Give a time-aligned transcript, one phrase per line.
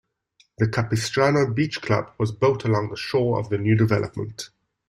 [0.57, 4.49] The Capistrano Beach club was built along the shore of the new development.